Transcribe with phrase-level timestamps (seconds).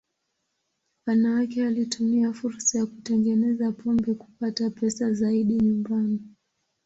[1.07, 6.21] Wanawake walitumia fursa ya kutengeneza pombe kupata pesa zaidi nyumbani.